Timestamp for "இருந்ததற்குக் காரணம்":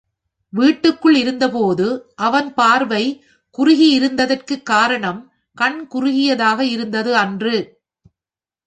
3.99-5.31